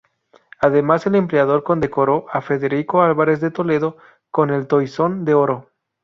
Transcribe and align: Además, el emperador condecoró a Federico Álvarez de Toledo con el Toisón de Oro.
Además, 0.59 1.05
el 1.05 1.13
emperador 1.13 1.61
condecoró 1.63 2.25
a 2.31 2.41
Federico 2.41 3.03
Álvarez 3.03 3.39
de 3.39 3.51
Toledo 3.51 3.97
con 4.31 4.49
el 4.49 4.65
Toisón 4.65 5.25
de 5.25 5.35
Oro. 5.35 5.67